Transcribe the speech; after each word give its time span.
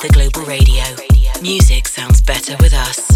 The 0.00 0.08
Global 0.10 0.46
Radio. 0.46 0.84
Music 1.42 1.88
sounds 1.88 2.20
better 2.20 2.56
with 2.60 2.72
us. 2.72 3.07